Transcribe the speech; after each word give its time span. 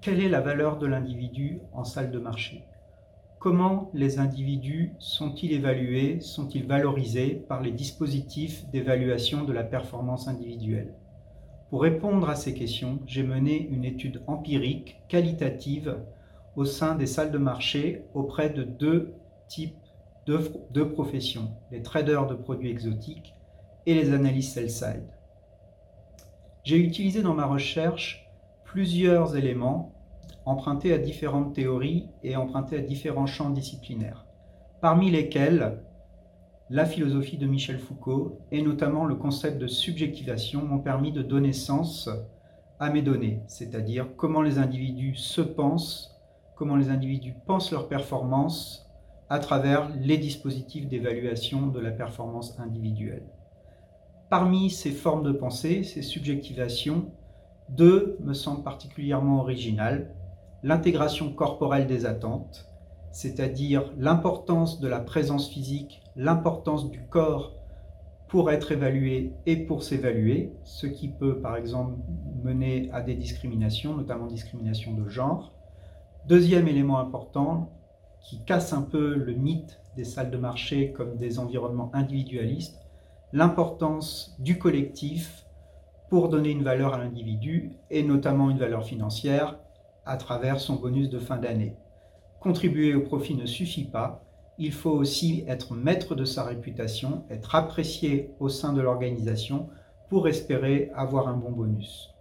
quelle 0.00 0.20
est 0.20 0.28
la 0.30 0.40
valeur 0.40 0.78
de 0.78 0.86
l'individu 0.86 1.60
en 1.72 1.84
salle 1.84 2.10
de 2.10 2.18
marché? 2.18 2.64
Comment 3.38 3.90
les 3.92 4.18
individus 4.18 4.92
sont-ils 4.98 5.52
évalués, 5.52 6.20
sont-ils 6.20 6.66
valorisés 6.66 7.44
par 7.48 7.62
les 7.62 7.70
dispositifs 7.70 8.66
d'évaluation 8.70 9.44
de 9.44 9.52
la 9.52 9.62
performance 9.62 10.26
individuelle? 10.26 10.94
Pour 11.68 11.82
répondre 11.82 12.28
à 12.30 12.34
ces 12.34 12.54
questions, 12.54 13.00
j'ai 13.06 13.22
mené 13.22 13.68
une 13.70 13.84
étude 13.84 14.22
empirique, 14.26 15.00
qualitative, 15.08 15.98
au 16.56 16.64
sein 16.64 16.94
des 16.94 17.06
salles 17.06 17.30
de 17.30 17.38
marché 17.38 18.04
auprès 18.14 18.50
de 18.50 18.62
deux 18.62 19.14
types 19.48 19.76
de, 20.26 20.82
professions, 20.82 21.50
les 21.70 21.82
traders 21.82 22.26
de 22.26 22.34
produits 22.34 22.70
exotiques 22.70 23.34
et 23.86 23.94
les 23.94 24.12
analystes 24.12 24.54
sell-side. 24.54 25.08
J'ai 26.64 26.78
utilisé 26.78 27.22
dans 27.22 27.34
ma 27.34 27.46
recherche 27.46 28.30
plusieurs 28.64 29.36
éléments 29.36 29.92
empruntés 30.44 30.92
à 30.92 30.98
différentes 30.98 31.54
théories 31.54 32.08
et 32.22 32.36
empruntés 32.36 32.78
à 32.78 32.82
différents 32.82 33.26
champs 33.26 33.50
disciplinaires, 33.50 34.26
parmi 34.80 35.10
lesquels 35.10 35.82
la 36.70 36.86
philosophie 36.86 37.36
de 37.36 37.46
Michel 37.46 37.78
Foucault 37.78 38.38
et 38.52 38.62
notamment 38.62 39.04
le 39.04 39.16
concept 39.16 39.58
de 39.58 39.66
subjectivation 39.66 40.62
m'ont 40.62 40.78
permis 40.78 41.12
de 41.12 41.22
donner 41.22 41.52
sens 41.52 42.08
à 42.78 42.90
mes 42.90 43.02
données, 43.02 43.42
c'est-à-dire 43.46 44.06
comment 44.16 44.40
les 44.40 44.58
individus 44.58 45.16
se 45.16 45.40
pensent, 45.40 46.16
comment 46.54 46.76
les 46.76 46.88
individus 46.88 47.34
pensent 47.46 47.72
leur 47.72 47.88
performance 47.88 48.86
à 49.28 49.38
travers 49.38 49.88
les 49.96 50.18
dispositifs 50.18 50.88
d'évaluation 50.88 51.68
de 51.68 51.78
la 51.78 51.90
performance 51.90 52.58
individuelle. 52.58 53.26
Parmi 54.28 54.70
ces 54.70 54.92
formes 54.92 55.24
de 55.24 55.32
pensée, 55.32 55.82
ces 55.82 56.02
subjectivations, 56.02 57.10
deux 57.68 58.16
me 58.20 58.32
semblent 58.32 58.62
particulièrement 58.62 59.40
originales. 59.40 60.14
L'intégration 60.62 61.32
corporelle 61.32 61.86
des 61.86 62.04
attentes, 62.04 62.68
c'est-à-dire 63.12 63.90
l'importance 63.96 64.78
de 64.78 64.88
la 64.88 65.00
présence 65.00 65.48
physique, 65.48 66.02
l'importance 66.16 66.90
du 66.90 67.00
corps 67.06 67.54
pour 68.28 68.50
être 68.50 68.70
évalué 68.70 69.32
et 69.46 69.56
pour 69.56 69.82
s'évaluer, 69.82 70.52
ce 70.64 70.86
qui 70.86 71.08
peut 71.08 71.40
par 71.40 71.56
exemple 71.56 71.94
mener 72.44 72.90
à 72.92 73.00
des 73.00 73.14
discriminations, 73.14 73.96
notamment 73.96 74.26
discrimination 74.26 74.92
de 74.92 75.08
genre. 75.08 75.52
Deuxième 76.28 76.68
élément 76.68 76.98
important, 76.98 77.72
qui 78.20 78.44
casse 78.44 78.74
un 78.74 78.82
peu 78.82 79.14
le 79.14 79.32
mythe 79.32 79.80
des 79.96 80.04
salles 80.04 80.30
de 80.30 80.36
marché 80.36 80.92
comme 80.92 81.16
des 81.16 81.38
environnements 81.38 81.90
individualistes, 81.94 82.78
l'importance 83.32 84.36
du 84.38 84.58
collectif 84.58 85.46
pour 86.10 86.28
donner 86.28 86.50
une 86.50 86.64
valeur 86.64 86.92
à 86.92 86.98
l'individu 86.98 87.72
et 87.88 88.02
notamment 88.02 88.50
une 88.50 88.58
valeur 88.58 88.84
financière 88.84 89.58
à 90.10 90.16
travers 90.16 90.58
son 90.58 90.74
bonus 90.74 91.08
de 91.08 91.20
fin 91.20 91.36
d'année. 91.36 91.76
Contribuer 92.40 92.96
au 92.96 93.00
profit 93.02 93.36
ne 93.36 93.46
suffit 93.46 93.84
pas, 93.84 94.24
il 94.58 94.72
faut 94.72 94.90
aussi 94.90 95.44
être 95.46 95.74
maître 95.74 96.16
de 96.16 96.24
sa 96.24 96.42
réputation, 96.42 97.24
être 97.30 97.54
apprécié 97.54 98.34
au 98.40 98.48
sein 98.48 98.72
de 98.72 98.80
l'organisation 98.80 99.68
pour 100.08 100.26
espérer 100.26 100.90
avoir 100.96 101.28
un 101.28 101.36
bon 101.36 101.52
bonus. 101.52 102.12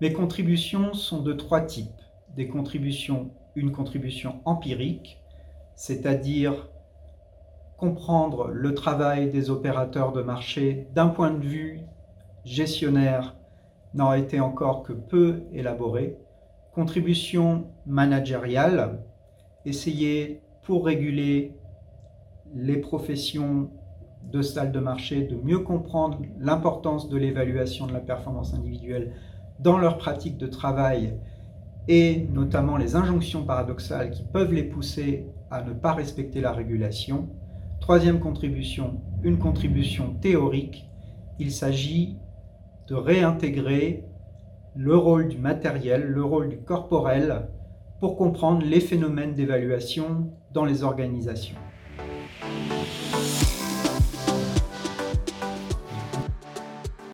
Mes 0.00 0.12
contributions 0.12 0.94
sont 0.94 1.22
de 1.22 1.32
trois 1.32 1.62
types. 1.62 1.90
Des 2.36 2.46
contributions 2.46 3.32
une 3.56 3.72
contribution 3.72 4.40
empirique, 4.44 5.20
c'est-à-dire 5.74 6.68
comprendre 7.76 8.46
le 8.46 8.74
travail 8.74 9.28
des 9.28 9.50
opérateurs 9.50 10.12
de 10.12 10.22
marché 10.22 10.86
d'un 10.94 11.08
point 11.08 11.32
de 11.32 11.44
vue 11.44 11.80
gestionnaire 12.44 13.34
n'a 13.94 14.18
été 14.18 14.40
encore 14.40 14.82
que 14.82 14.92
peu 14.92 15.42
élaboré. 15.52 16.16
Contribution 16.72 17.66
managériale, 17.86 19.00
essayer 19.64 20.40
pour 20.62 20.86
réguler 20.86 21.56
les 22.54 22.76
professions 22.76 23.70
de 24.30 24.42
salles 24.42 24.72
de 24.72 24.80
marché 24.80 25.22
de 25.22 25.36
mieux 25.36 25.60
comprendre 25.60 26.18
l'importance 26.38 27.08
de 27.08 27.16
l'évaluation 27.16 27.86
de 27.86 27.92
la 27.92 28.00
performance 28.00 28.54
individuelle 28.54 29.12
dans 29.58 29.78
leur 29.78 29.98
pratique 29.98 30.36
de 30.36 30.46
travail 30.46 31.14
et 31.88 32.28
notamment 32.32 32.76
les 32.76 32.94
injonctions 32.94 33.44
paradoxales 33.44 34.10
qui 34.10 34.22
peuvent 34.22 34.52
les 34.52 34.62
pousser 34.62 35.26
à 35.50 35.62
ne 35.62 35.72
pas 35.72 35.92
respecter 35.92 36.40
la 36.40 36.52
régulation. 36.52 37.28
Troisième 37.80 38.20
contribution, 38.20 39.00
une 39.22 39.38
contribution 39.38 40.14
théorique. 40.20 40.88
Il 41.38 41.50
s'agit 41.50 42.16
de 42.90 42.96
réintégrer 42.96 44.02
le 44.74 44.96
rôle 44.96 45.28
du 45.28 45.38
matériel, 45.38 46.02
le 46.02 46.24
rôle 46.24 46.48
du 46.48 46.58
corporel 46.58 47.46
pour 48.00 48.16
comprendre 48.16 48.66
les 48.66 48.80
phénomènes 48.80 49.34
d'évaluation 49.34 50.32
dans 50.52 50.64
les 50.64 50.82
organisations. 50.82 51.56